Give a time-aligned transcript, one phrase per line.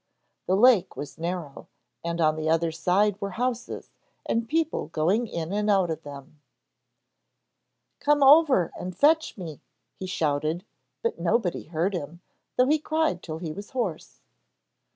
[0.47, 1.67] The lake was narrow,
[2.03, 3.91] and on the other side were houses
[4.25, 6.41] and people going in and out of them.
[7.99, 9.61] 'Come over and fetch me,'
[9.99, 10.65] he shouted,
[11.03, 12.21] but nobody heard him,
[12.55, 14.21] though he cried till he was hoarse.